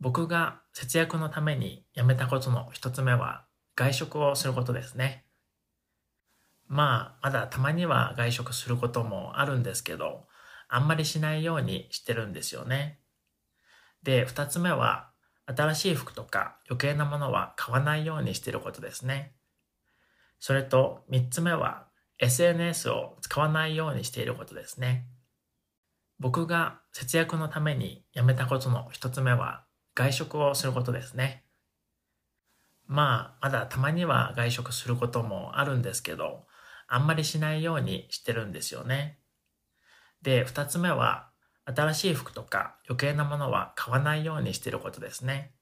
[0.00, 5.24] 僕が節約のためにやめたことの一つ目は外食をすることですね。
[6.68, 10.26] まあ、まだたまには外食することもあるんですけど、
[10.68, 13.00] あんまりしないようにしてるんですよね。
[14.02, 15.10] で、二つ目は、
[15.46, 19.34] 新しい服とか余計なものは買わないようにしてることですね。
[20.38, 21.88] それと三つ目は、
[22.18, 25.06] SNS を使わないようにしていることですね。
[26.18, 29.64] 僕が節約のためにやめたことの一つ目は、
[29.98, 31.42] 外食をすることですね。
[32.86, 36.46] まあ、まだたまには外食することもあるんですけど、
[36.86, 39.18] あんまりしないようにしてるんですよね。
[40.22, 41.30] で、二つ目は、
[41.64, 45.52] 新しい服とか余計なものは買わないようにしてることですね。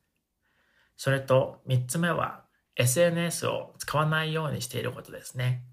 [0.99, 2.45] それと三つ目は、
[2.77, 5.65] SNS を使わないようにしていることですね。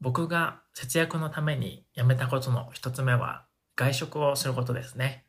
[0.00, 3.44] 僕が節約のためにやめたことの一つ目は、
[3.76, 5.26] 外食をすることですね。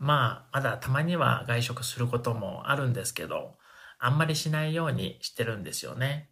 [0.00, 3.58] まあ、まだたまには外食することもあるんですけど、
[3.98, 6.30] あんまりしないようにしてるんですよね。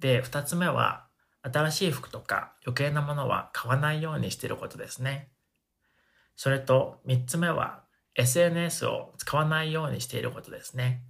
[0.00, 1.06] で、二つ目は、
[1.42, 5.30] 新しい服とか余計なものは買わないようにしてることですね。
[6.34, 7.84] それと三つ目は
[8.16, 11.04] SNS を使わないようにしていることですね。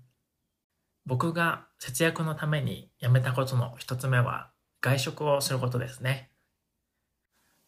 [1.06, 4.50] 僕が節約のためにやめたことの一つ目は
[4.82, 6.30] 外食をすることですね。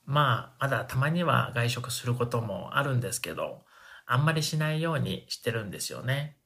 [0.04, 3.64] まあ、まだたまには外食することもあるんですけど、
[4.10, 6.38] あんまりしないようにしてるんですよね。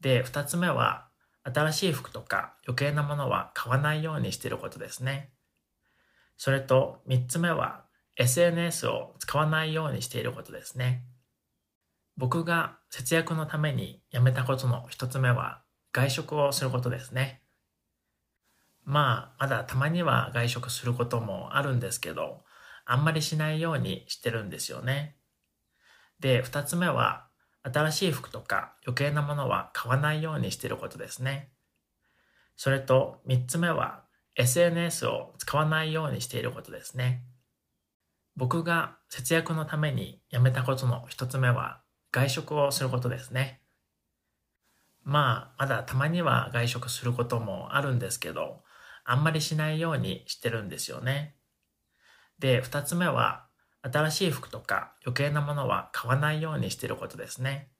[0.00, 1.08] で、二つ目は
[1.42, 5.32] 新しい服とか余計なものは買わないようにしてることですね。
[6.36, 11.04] それと3つ目は SNS を使わないようにしていることですね。
[12.16, 17.42] 僕が節約のためにやめたことの一つ目は外食をすることですね。
[18.84, 22.44] まあ、まだたまには外食することもあるんですけど、
[22.84, 25.17] あんまりしないようにしてるんですよね。
[26.20, 27.28] で、二つ目は
[27.62, 31.52] 新しい服とか余計なものは買わないようにしていることですね。
[32.56, 34.04] それと3つ目は
[34.36, 37.24] SNS を使わないようにしていることですね。
[38.36, 41.82] 僕が節約のためにやめたことの一つ目は
[42.12, 43.60] 外食をすることですね。
[45.02, 48.62] まあ、まだたまには外食することもあるんですけど、
[49.04, 51.34] あんまりしないようにしてるんですよね。
[52.38, 53.47] で、二つ目は
[53.82, 57.70] 新しい服とか余計なものは買わないようにしていることですね。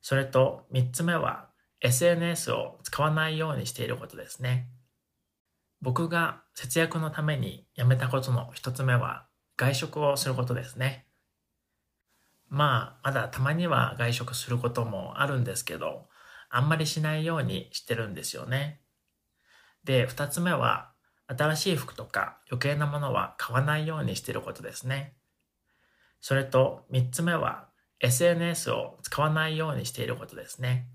[0.00, 1.48] それと3つ目は
[1.80, 4.68] SNS を使わないようにしていることですね。
[5.80, 9.26] 僕が節約のためにやめたことの一つ目は
[9.56, 11.06] 外食をすることですね。
[12.48, 16.08] まあ、まだたまには外食することもあるんですけど、
[16.48, 18.80] あんまりしないようにしてるんですよね。
[19.84, 20.93] で、二つ目は
[21.26, 25.14] 新しい服とか余計なものは買わないようにしていることですね。
[26.20, 27.68] それと3つ目は
[28.00, 30.88] SNS を使わないようにしていることですね。